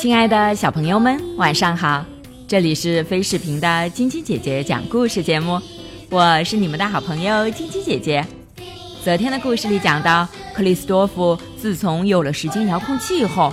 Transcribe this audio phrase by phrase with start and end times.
[0.00, 2.02] 亲爱的小朋友们，晚上好！
[2.48, 5.60] 这里是飞视频的晶晶姐姐讲故事节目，
[6.08, 8.26] 我是你们的好朋友晶晶姐姐。
[9.04, 13.52] 昨天的故事里讲到，克里斯多夫自从有了时间遥控器后，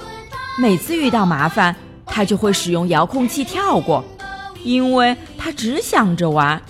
[0.58, 4.02] 每次遇到麻烦，他就会使用遥控器跳过，
[4.64, 6.62] 因为他只想着玩。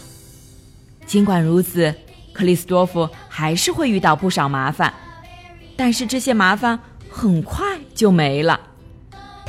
[1.06, 1.94] 尽管如此，
[2.34, 4.92] 克里斯多夫还是会遇到不少麻烦，
[5.76, 6.80] 但是这些麻烦
[7.12, 8.60] 很快就没了。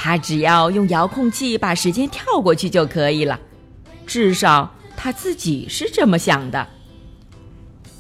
[0.00, 3.36] 他只要用遥控器把时间跳过去就可以了，
[4.06, 6.64] 至少他自己是这么想的。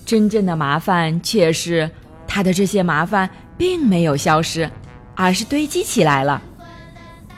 [0.06, 1.90] 真正的麻烦却是，
[2.24, 4.70] 他的这些麻烦并没有消失，
[5.16, 6.40] 而是堆积起来了。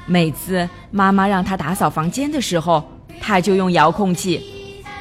[0.04, 2.86] 每次妈妈让他打扫房间的时候，
[3.18, 4.44] 他就用遥控器。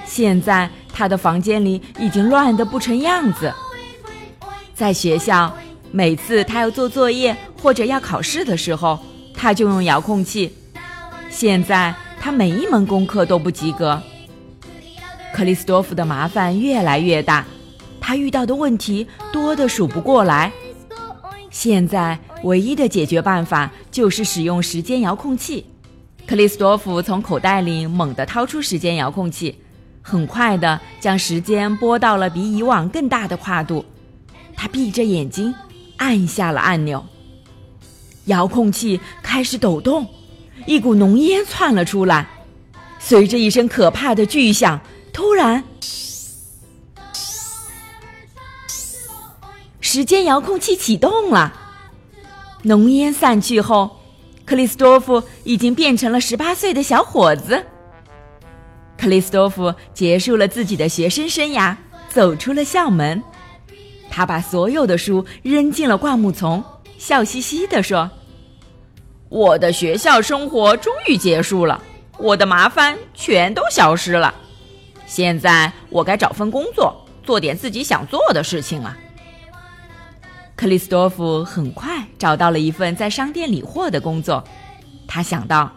[0.05, 3.53] 现在他的房间里已经乱得不成样子。
[4.73, 5.53] 在学校，
[5.91, 8.97] 每次他要做作业或者要考试的时候，
[9.41, 10.53] 他就用遥控器。
[11.29, 14.01] 现在他每一门功课都不及格。
[15.33, 17.45] 克里斯多夫的麻烦越来越大，
[18.01, 20.51] 他遇到的问题多得数不过来。
[21.49, 25.65] 现在唯一的解决办法就是使用时间遥控器。
[26.27, 29.55] 克里斯多夫从口袋里猛地掏出时间遥控器，
[30.01, 33.85] 很快地将时间拨到了比以往更大的跨度。
[34.55, 35.55] 他闭着眼睛，
[35.97, 37.05] 按下了按钮。
[38.29, 40.07] 遥控器开始抖动，
[40.65, 42.27] 一股浓烟窜了出来。
[42.99, 44.79] 随着一声可怕的巨响，
[45.11, 45.63] 突然，
[49.79, 51.53] 时间遥控器启动了。
[52.63, 53.99] 浓烟散去后，
[54.45, 57.65] 克里斯多夫已经变成了十八岁的小伙子。
[58.97, 61.75] 克里斯多夫结束了自己的学生生涯，
[62.09, 63.23] 走出了校门。
[64.11, 66.61] 他把所有的书扔进了灌木丛，
[66.97, 68.11] 笑嘻嘻地说。
[69.29, 71.81] 我的学校生活终于结束了，
[72.17, 74.33] 我的麻烦全都消失了。
[75.05, 78.97] 现在我该找份工作，做点自己想做的事情了。
[80.55, 84.43] 克里斯多夫很快找到了一份在商店理货的工作，
[85.07, 85.71] 他想到：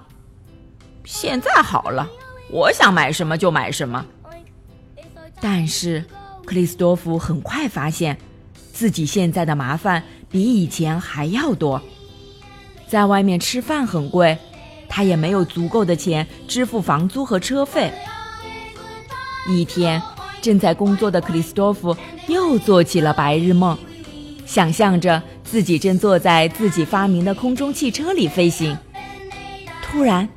[1.04, 2.08] 现在好了，
[2.50, 4.04] 我想买什么就买什么。
[5.40, 6.02] 但是，
[6.46, 8.16] 克里斯多夫很快发现，
[8.72, 11.80] 自己现在的麻烦比以前还要多。
[12.92, 14.36] 在外面吃饭很贵，
[14.86, 17.90] 他也没有足够的钱支付房租和车费。
[19.48, 20.02] 一天，
[20.42, 21.96] 正在工作的克里斯多夫
[22.28, 23.78] 又做起了白日梦，
[24.44, 28.76] 想象着自己正坐在自己发明的空中汽车里飞行。
[29.82, 30.28] 突然，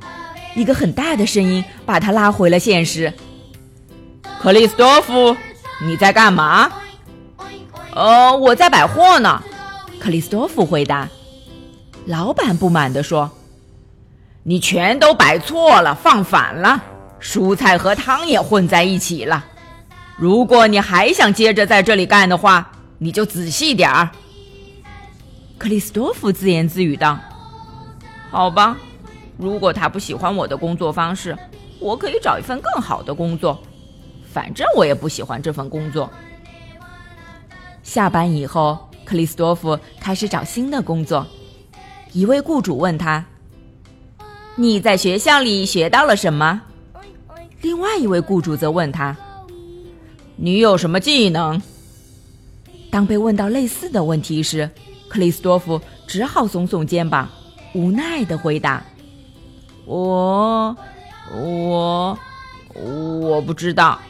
[0.54, 3.12] 一个很大的声音把他拉回了现实。
[4.40, 5.36] 克里斯多夫，
[5.84, 6.72] 你在干嘛？
[7.94, 9.42] 呃，我在百货呢。
[10.00, 11.06] 克里斯多夫回答。
[12.06, 13.28] 老板不满地说
[14.44, 16.80] ：“你全都摆错了，放反了，
[17.20, 19.44] 蔬菜和汤也混在一起了。
[20.16, 24.08] 如果你还想接着在这里干的话，你就仔细点儿。”
[25.58, 27.18] 克里斯多夫自言自语道
[28.30, 28.76] ：“好吧，
[29.36, 31.36] 如果他不喜欢我的工作方式，
[31.80, 33.60] 我可以找一份更好的工作。
[34.32, 36.08] 反正我也不喜欢这份工作。”
[37.82, 41.26] 下班以后，克里斯多夫开始找新的工作。
[42.16, 43.22] 一位雇主问他
[44.56, 46.62] ：“你在学校里学到了什么？”
[47.60, 49.14] 另外一位雇主则问他
[50.36, 51.60] ：“你有什么技能？”
[52.90, 54.70] 当被问到类似的问题时，
[55.10, 57.28] 克里斯多夫只好耸耸肩膀，
[57.74, 58.82] 无奈的回答
[59.84, 60.74] ：“我，
[61.34, 62.18] 我，
[62.72, 64.00] 我不知道。”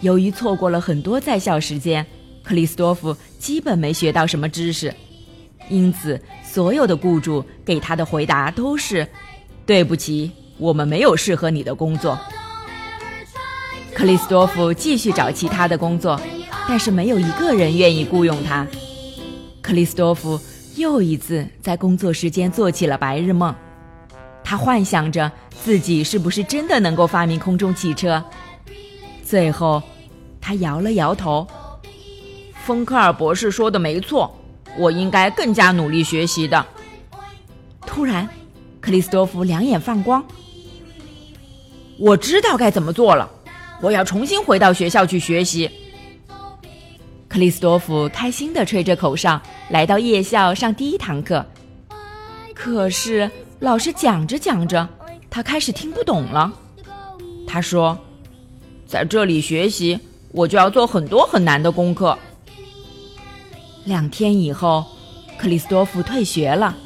[0.00, 2.06] 由于错过了很多在校时间，
[2.44, 4.94] 克里斯多夫基本没学到什么知识。
[5.68, 9.06] 因此，所有的雇主给他的回答都是
[9.66, 12.18] ：“对不起，我们没有适合你的工作。”
[13.92, 16.20] 克里斯多夫继续找其他的工作，
[16.68, 18.66] 但是没有一个人愿意雇佣他。
[19.60, 20.38] 克里斯多夫
[20.76, 23.54] 又一次在工作时间做起了白日梦，
[24.44, 25.32] 他幻想着
[25.64, 28.22] 自己是不是真的能够发明空中汽车。
[29.24, 29.82] 最后，
[30.40, 31.44] 他摇了摇头
[32.64, 34.32] ：“芬克尔博士说的没错。”
[34.78, 36.64] 我应该更加努力学习的。
[37.86, 38.28] 突然，
[38.80, 40.24] 克里斯多夫两眼放光。
[41.98, 43.28] 我知道该怎么做了，
[43.80, 45.70] 我要重新回到学校去学习。
[47.28, 49.40] 克里斯多夫开心地吹着口哨，
[49.70, 51.44] 来到夜校上第一堂课。
[52.54, 53.30] 可是，
[53.60, 54.86] 老师讲着讲着，
[55.30, 56.52] 他开始听不懂了。
[57.46, 57.96] 他说
[58.86, 59.98] ：“在这里学习，
[60.32, 62.16] 我就要做很多很难的功课。”
[63.86, 64.84] 两天以后，
[65.38, 66.76] 克里斯多夫退学了。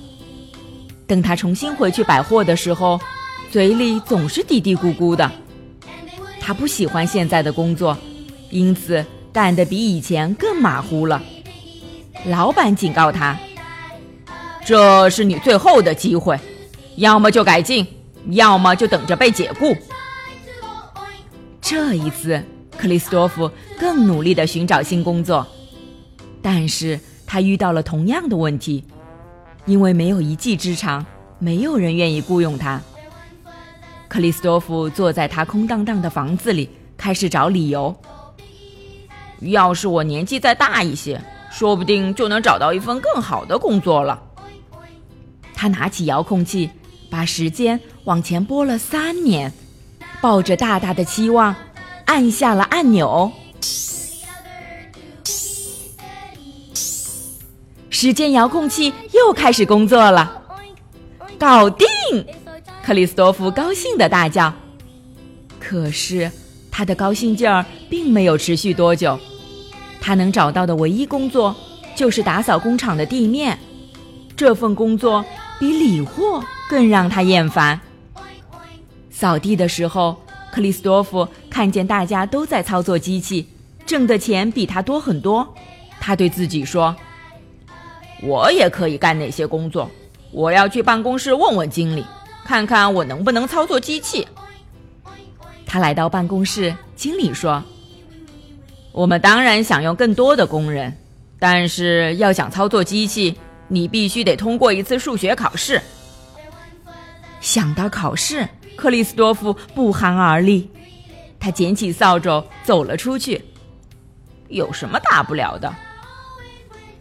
[1.06, 3.00] 等他重新回去百货的时候，
[3.50, 5.29] 嘴里总是嘀嘀咕咕的。
[6.38, 7.97] 他不喜欢现在的工作，
[8.50, 11.23] 因此干得比以前更马虎了。
[12.26, 13.37] 老板警告他
[14.64, 16.38] ：“这是你最后的机会，
[16.97, 17.87] 要么就改进，
[18.29, 19.75] 要么就等着被解雇。”
[21.62, 22.44] 这一次，
[22.76, 25.47] 克里斯多夫更努力地寻找新工作，
[26.43, 28.85] 但是他遇到了同样的问题。
[29.67, 31.05] 因为没有一技之长，
[31.39, 32.81] 没有人愿意雇佣他。
[34.09, 37.95] 克里斯多夫坐在他空荡荡的房子里，开始找理由。
[39.41, 44.21] 要是我年纪再大一些，说不定就能找到一份更好的工作了。
[45.55, 46.71] 他拿起遥控器，
[47.11, 49.53] 把时间往前拨了三年，
[50.21, 51.55] 抱着大大的期望，
[52.07, 53.31] 按下了按钮。
[58.00, 60.43] 时间遥控器又开始工作了，
[61.38, 61.87] 搞定！
[62.82, 64.50] 克里斯多夫高兴的大叫。
[65.58, 66.32] 可是，
[66.70, 69.20] 他的高兴劲儿并没有持续多久。
[70.00, 71.55] 他能找到的唯一工作
[71.94, 73.58] 就是打扫工厂的地面，
[74.35, 75.23] 这份工作
[75.58, 77.79] 比理货更让他厌烦。
[79.11, 80.17] 扫地的时候，
[80.50, 83.47] 克里斯多夫看见大家都在操作机器，
[83.85, 85.47] 挣的钱比他多很多。
[86.00, 86.97] 他对自己说。
[88.23, 89.91] 我也可以干那些工作。
[90.31, 92.05] 我要去办公室问问经理，
[92.45, 94.27] 看看我能不能操作机器。
[95.67, 97.63] 他来到办公室，经理说
[98.93, 100.97] ：“我们当然想用更多的工人，
[101.39, 103.37] 但是要想操作机器，
[103.69, 105.81] 你必须得通过一次数学考试。”
[107.41, 110.71] 想到考试，克里斯多夫不寒而栗。
[111.39, 113.43] 他捡起扫帚走了出去。
[114.49, 115.75] 有什么大不了的？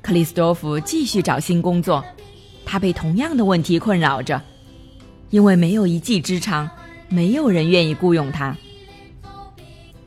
[0.02, 2.04] 克里斯多夫继续找新工作，
[2.66, 4.42] 他被同样的问题困扰着，
[5.30, 6.70] 因为没有一技之长，
[7.10, 8.56] 没有人愿意雇佣他。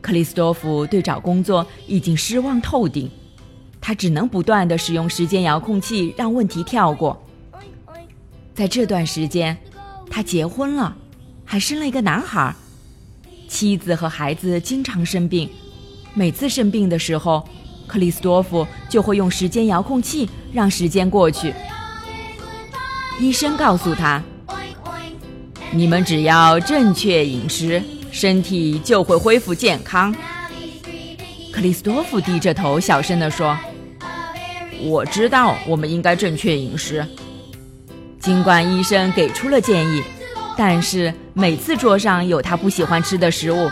[0.01, 3.09] 克里斯多夫对找工作已经失望透顶，
[3.81, 7.23] 他只能不断的使用时间遥控器让问题跳过。
[8.55, 9.57] 在这段时间，
[10.11, 10.97] 他结婚了，
[11.45, 12.55] 还生了一个男孩，
[13.47, 15.49] 妻子和孩子经常生病，
[16.15, 17.47] 每次生病的时候。
[17.87, 21.53] 克里斯多夫就会用时间遥控器让时间过去。
[23.21, 24.23] 医生告诉他
[25.71, 30.15] ：“你们只要正确饮食，身体就会恢复健康。”
[31.53, 33.57] 克里斯多夫低着头，小声地说
[34.85, 37.07] ：“我知道，我们应该正确饮食。”
[38.19, 40.03] 尽管医生给出了建议，
[40.57, 43.71] 但是每次桌上有他不喜欢吃的食物，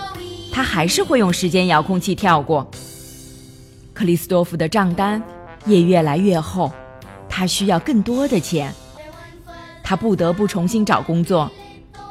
[0.53, 2.71] 他还是会用时间遥控器跳过。
[4.01, 5.23] 克里斯多夫的账单
[5.67, 6.73] 也越来越厚，
[7.29, 8.73] 他需要更多的钱。
[9.83, 11.51] 他不得不重新找工作，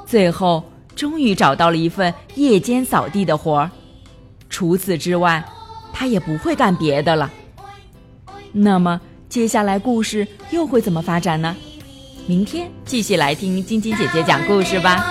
[0.05, 0.63] 最后
[0.95, 3.71] 终于找到了一份夜间扫地的活儿。
[4.51, 5.43] 除此之外，
[5.91, 7.31] 他也不会干别的了。
[8.51, 11.57] 那么接下来故事又会怎么发展呢？
[12.27, 15.03] 明天继续来听晶晶姐姐讲故事吧。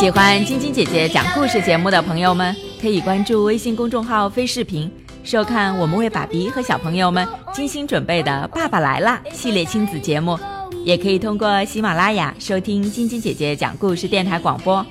[0.00, 2.56] 喜欢晶晶姐姐讲故事节目的朋友们。
[2.80, 4.90] 可以关注微信公众号“飞视频”，
[5.24, 10.38] 收看我们为爸比和小朋友们精心准备的《爸爸来啦》系列亲子节目。
[10.84, 14.84] 也可以通过喜马拉雅收听晶晶姐姐讲故事电台广播。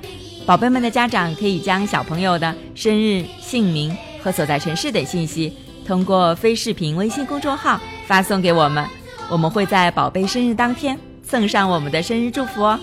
[0.45, 5.53] 宝贝们的家长可以将小朋友的生日、姓名和所在城市等信息，
[5.87, 8.85] 通过飞视频微信公众号发送给我们，
[9.29, 12.79] 我们会在宝贝生日当天送上我们的生日祝福哦。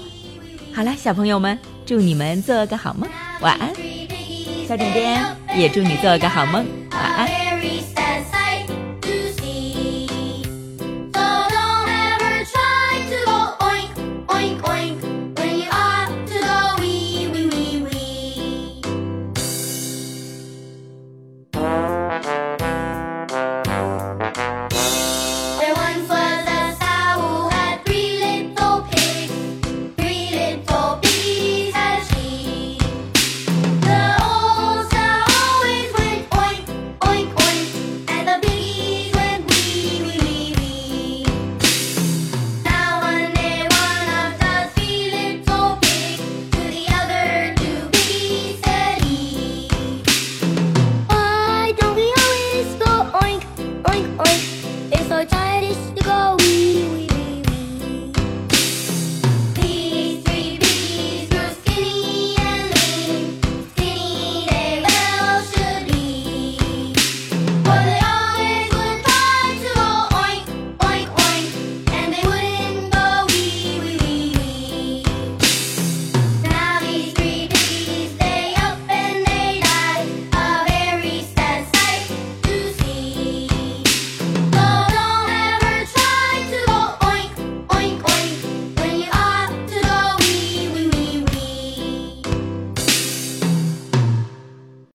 [0.73, 3.09] 好了，小朋友们，祝你们做个好梦，
[3.41, 4.02] 晚安。
[4.67, 5.21] 小点点
[5.57, 6.82] 也祝你做个好梦。
[54.93, 55.63] It's our time
[55.97, 57.12] to go wee wee.